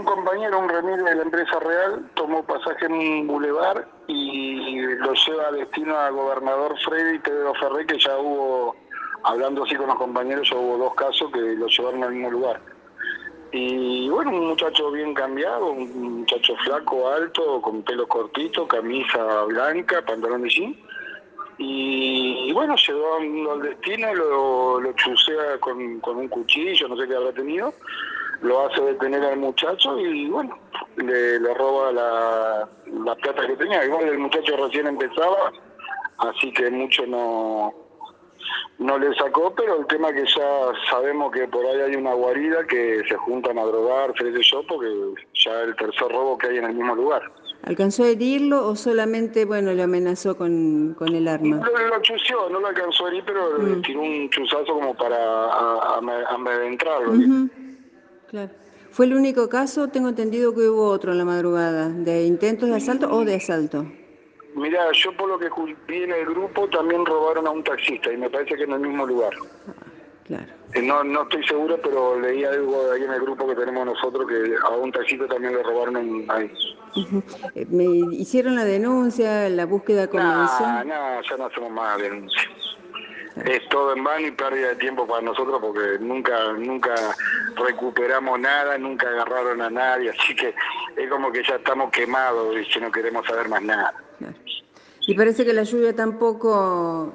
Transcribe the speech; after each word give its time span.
un 0.00 0.06
compañero, 0.06 0.58
un 0.58 0.68
remis 0.68 1.04
de 1.04 1.14
la 1.14 1.22
empresa 1.22 1.58
real, 1.60 2.10
tomó 2.14 2.42
pasaje 2.42 2.86
en 2.86 2.92
un 2.92 3.26
bulevar 3.26 3.86
y 4.06 4.80
lo 4.80 5.12
lleva 5.12 5.48
a 5.48 5.52
destino 5.52 5.94
a 5.96 6.10
gobernador 6.10 6.74
Freddy 6.84 7.18
Pedro 7.18 7.52
Ferré, 7.54 7.86
que 7.86 7.98
ya 7.98 8.16
hubo, 8.16 8.74
hablando 9.24 9.64
así 9.64 9.74
con 9.76 9.88
los 9.88 9.96
compañeros, 9.96 10.48
ya 10.48 10.56
hubo 10.56 10.78
dos 10.78 10.94
casos 10.94 11.30
que 11.32 11.40
lo 11.40 11.66
llevaron 11.66 12.02
al 12.02 12.12
mismo 12.12 12.30
lugar. 12.30 12.60
Y 13.52 14.08
bueno, 14.08 14.30
un 14.30 14.48
muchacho 14.48 14.90
bien 14.90 15.12
cambiado, 15.12 15.72
un 15.72 16.20
muchacho 16.20 16.54
flaco, 16.64 17.10
alto, 17.10 17.60
con 17.60 17.82
pelo 17.82 18.06
cortito, 18.08 18.66
camisa 18.66 19.44
blanca, 19.44 20.02
pantalón 20.02 20.42
de 20.42 20.48
jean. 20.48 20.76
Y, 21.58 22.50
bueno, 22.54 22.74
llegó 22.74 23.16
al 23.52 23.60
destino, 23.60 24.14
lo, 24.14 24.80
lo 24.80 24.92
chusea 24.94 25.58
con, 25.60 26.00
con 26.00 26.16
un 26.16 26.28
cuchillo, 26.28 26.88
no 26.88 26.96
sé 26.96 27.06
qué 27.06 27.16
habrá 27.16 27.32
tenido, 27.32 27.74
lo 28.42 28.66
hace 28.66 28.80
detener 28.82 29.22
al 29.24 29.38
muchacho 29.38 29.98
y 29.98 30.28
bueno, 30.30 30.58
le, 30.96 31.38
le 31.40 31.54
roba 31.54 31.92
la, 31.92 32.68
la 33.04 33.14
plata 33.16 33.46
que 33.46 33.56
tenía. 33.56 33.84
Igual 33.84 34.08
el 34.08 34.18
muchacho 34.18 34.56
recién 34.56 34.86
empezaba, 34.86 35.52
así 36.18 36.52
que 36.52 36.70
mucho 36.70 37.06
no, 37.06 37.74
no 38.78 38.98
le 38.98 39.14
sacó, 39.14 39.54
pero 39.54 39.78
el 39.80 39.86
tema 39.86 40.12
que 40.12 40.24
ya 40.24 40.72
sabemos 40.90 41.32
que 41.32 41.46
por 41.48 41.64
ahí 41.66 41.80
hay 41.80 41.96
una 41.96 42.14
guarida 42.14 42.66
que 42.66 43.02
se 43.08 43.14
juntan 43.16 43.58
a 43.58 43.64
drogar, 43.64 44.12
sé 44.18 44.32
yo, 44.42 44.62
porque 44.66 44.88
ya 45.34 45.60
el 45.60 45.76
tercer 45.76 46.08
robo 46.08 46.38
que 46.38 46.46
hay 46.48 46.58
en 46.58 46.64
el 46.64 46.74
mismo 46.74 46.94
lugar. 46.94 47.22
¿Alcanzó 47.62 48.04
a 48.04 48.08
herirlo 48.08 48.66
o 48.68 48.74
solamente, 48.74 49.44
bueno, 49.44 49.72
le 49.72 49.82
amenazó 49.82 50.34
con, 50.34 50.94
con 50.98 51.14
el 51.14 51.28
arma? 51.28 51.56
Lo, 51.62 51.86
lo 51.88 52.00
chuseó, 52.00 52.48
no 52.48 52.58
lo 52.58 52.68
alcanzó 52.68 53.04
a 53.04 53.08
herir, 53.10 53.22
pero 53.26 53.58
le 53.58 53.76
Mm. 53.76 53.82
tiró 53.82 54.00
un 54.00 54.30
chuzazo 54.30 54.72
como 54.72 54.94
para 54.94 55.14
a- 55.18 55.96
a- 55.98 56.34
amedrentarlo. 56.34 57.12
Claro. 58.30 58.50
¿Fue 58.92 59.06
el 59.06 59.14
único 59.14 59.48
caso? 59.48 59.88
Tengo 59.88 60.08
entendido 60.08 60.54
que 60.54 60.68
hubo 60.68 60.86
otro 60.86 61.12
en 61.12 61.18
la 61.18 61.24
madrugada, 61.24 61.88
de 61.88 62.24
intentos 62.24 62.68
de 62.68 62.76
asalto 62.76 63.10
o 63.12 63.24
de 63.24 63.34
asalto. 63.36 63.86
Mirá, 64.54 64.90
yo 64.92 65.16
por 65.16 65.28
lo 65.28 65.38
que 65.38 65.48
vi 65.88 66.02
en 66.04 66.12
el 66.12 66.26
grupo 66.26 66.68
también 66.68 67.04
robaron 67.06 67.46
a 67.46 67.50
un 67.50 67.62
taxista 67.62 68.12
y 68.12 68.16
me 68.16 68.28
parece 68.30 68.56
que 68.56 68.64
en 68.64 68.72
el 68.72 68.80
mismo 68.80 69.06
lugar. 69.06 69.32
Claro. 70.24 70.46
Eh, 70.74 70.82
No, 70.82 71.02
no 71.04 71.22
estoy 71.22 71.44
seguro, 71.44 71.78
pero 71.82 72.18
leí 72.20 72.44
algo 72.44 72.84
de 72.86 72.96
ahí 72.96 73.02
en 73.04 73.12
el 73.12 73.20
grupo 73.20 73.46
que 73.48 73.54
tenemos 73.56 73.86
nosotros 73.86 74.26
que 74.28 74.54
a 74.64 74.68
un 74.70 74.92
taxista 74.92 75.26
también 75.26 75.54
le 75.54 75.62
robaron 75.62 76.24
ahí. 76.28 76.52
Eh, 77.54 77.66
Me 77.70 77.84
hicieron 78.16 78.56
la 78.56 78.64
denuncia, 78.64 79.48
la 79.48 79.66
búsqueda 79.66 80.08
comenzó. 80.08 80.62
Nah, 80.62 80.84
nah, 80.84 81.20
ya 81.28 81.36
no 81.36 81.46
hacemos 81.46 81.70
más 81.70 81.98
denuncias. 82.00 82.46
Es 83.44 83.68
todo 83.68 83.94
en 83.94 84.02
vano 84.04 84.26
y 84.26 84.30
pérdida 84.32 84.68
de 84.68 84.76
tiempo 84.76 85.06
para 85.06 85.22
nosotros 85.22 85.58
porque 85.60 85.98
nunca 86.00 86.52
nunca 86.54 86.94
recuperamos 87.56 88.38
nada, 88.40 88.76
nunca 88.76 89.08
agarraron 89.08 89.62
a 89.62 89.70
nadie, 89.70 90.10
así 90.10 90.34
que 90.34 90.54
es 90.96 91.08
como 91.10 91.30
que 91.32 91.42
ya 91.44 91.56
estamos 91.56 91.90
quemados 91.90 92.56
y 92.60 92.64
que 92.68 92.80
no 92.80 92.90
queremos 92.90 93.26
saber 93.26 93.48
más 93.48 93.62
nada. 93.62 93.94
Y 95.06 95.14
parece 95.14 95.44
que 95.44 95.52
la 95.52 95.62
lluvia 95.62 95.94
tampoco 95.96 97.12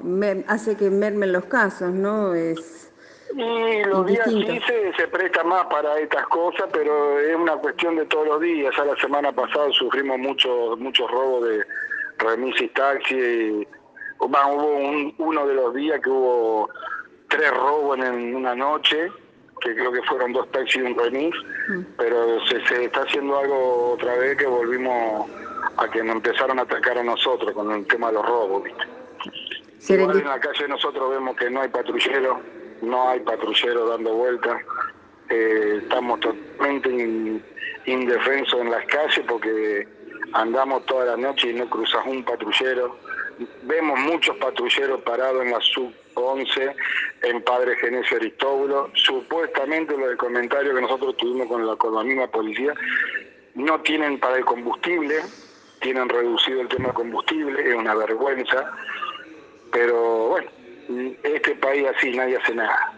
hace 0.48 0.76
que 0.76 0.90
mermen 0.90 1.32
los 1.32 1.44
casos, 1.44 1.92
¿no? 1.92 2.34
Es 2.34 2.92
Y 3.34 3.84
los 3.84 4.06
días 4.06 4.24
sí 4.26 4.32
Indistinto. 4.36 4.66
se, 4.66 4.92
se 5.02 5.08
presta 5.08 5.44
más 5.44 5.66
para 5.66 5.98
estas 6.00 6.26
cosas, 6.28 6.66
pero 6.72 7.18
es 7.20 7.36
una 7.36 7.56
cuestión 7.56 7.96
de 7.96 8.06
todos 8.06 8.26
los 8.26 8.40
días. 8.40 8.74
Ya 8.76 8.84
la 8.84 8.96
semana 8.96 9.32
pasada 9.32 9.68
sufrimos 9.72 10.18
muchos 10.18 10.78
muchos 10.78 11.10
robos 11.10 11.48
de 11.48 11.64
remis 12.18 12.60
y 12.60 12.68
taxi. 12.68 13.14
y- 13.14 13.68
hubo 14.28 14.76
un- 14.76 15.14
uno 15.18 15.46
de 15.46 15.54
los 15.54 15.74
días 15.74 16.00
que 16.00 16.10
hubo 16.10 16.68
tres 17.28 17.50
robos 17.50 17.98
en 17.98 18.34
una 18.36 18.54
noche, 18.54 19.10
que 19.60 19.74
creo 19.74 19.90
que 19.92 20.02
fueron 20.02 20.32
dos 20.32 20.50
taxis 20.52 20.76
y 20.76 20.82
un 20.82 20.96
remis, 20.98 21.34
pero 21.96 22.44
se, 22.46 22.64
se 22.66 22.84
está 22.84 23.00
haciendo 23.02 23.38
algo 23.38 23.92
otra 23.94 24.14
vez 24.16 24.36
que 24.36 24.46
volvimos 24.46 25.28
a 25.78 25.88
que 25.90 26.02
nos 26.02 26.16
empezaron 26.16 26.58
a 26.58 26.62
atacar 26.62 26.98
a 26.98 27.02
nosotros 27.02 27.52
con 27.52 27.70
el 27.72 27.86
tema 27.86 28.08
de 28.08 28.14
los 28.14 28.26
robos. 28.26 28.62
¿viste? 28.64 28.84
Igual 30.02 30.16
en 30.22 30.28
la 30.28 30.40
calle 30.40 30.68
nosotros 30.68 31.10
vemos 31.10 31.36
que 31.36 31.50
no 31.50 31.60
hay 31.62 31.68
patrullero, 31.68 32.40
no 32.82 33.08
hay 33.08 33.20
patrullero 33.20 33.86
dando 33.88 34.14
vueltas. 34.14 34.60
Eh, 35.28 35.80
estamos 35.82 36.20
totalmente 36.20 36.88
in- 36.90 37.42
indefensos 37.86 38.60
en 38.60 38.70
las 38.70 38.84
calles 38.86 39.24
porque 39.26 39.88
andamos 40.32 40.84
toda 40.86 41.06
la 41.06 41.16
noche 41.16 41.50
y 41.50 41.54
no 41.54 41.68
cruzas 41.68 42.04
un 42.06 42.22
patrullero. 42.24 42.96
Vemos 43.62 43.98
muchos 44.00 44.36
patrulleros 44.36 45.02
parados 45.02 45.44
en 45.44 45.52
la 45.52 45.60
sub 45.60 45.92
11 46.14 46.76
en 47.22 47.42
Padre 47.42 47.76
Genesio 47.76 48.16
Aristóbulo. 48.16 48.90
Supuestamente 48.94 49.96
lo 49.96 50.08
del 50.08 50.16
comentario 50.16 50.74
que 50.74 50.80
nosotros 50.80 51.16
tuvimos 51.16 51.46
con 51.48 51.66
la, 51.66 51.76
con 51.76 51.94
la 51.94 52.02
misma 52.02 52.26
policía, 52.28 52.72
no 53.54 53.80
tienen 53.82 54.18
para 54.18 54.36
el 54.38 54.44
combustible, 54.44 55.16
tienen 55.80 56.08
reducido 56.08 56.60
el 56.62 56.68
tema 56.68 56.92
combustible, 56.92 57.68
es 57.68 57.74
una 57.74 57.94
vergüenza 57.94 58.72
pero 59.76 60.28
bueno, 60.28 60.50
este 61.22 61.54
país 61.56 61.86
así 61.94 62.10
nadie 62.16 62.38
hace 62.38 62.54
nada. 62.54 62.95